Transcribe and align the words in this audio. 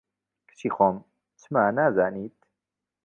کچی 0.47 0.69
خۆم، 0.75 0.95
چما 1.41 1.63
نازانیت 1.75 2.37